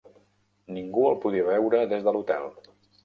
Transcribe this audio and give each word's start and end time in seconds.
Ningú 0.77 1.03
el 1.09 1.19
podia 1.25 1.45
veure 1.49 1.83
des 1.93 2.09
de 2.09 2.15
l'hotel. 2.17 2.51